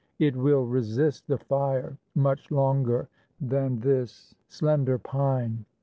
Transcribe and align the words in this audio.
It 0.17 0.35
will 0.35 0.65
resist 0.65 1.27
The 1.27 1.37
fire 1.37 1.95
much 2.15 2.49
longer 2.49 3.07
than 3.39 3.81
this 3.81 4.33
slender 4.47 4.97
pine. 4.97 5.65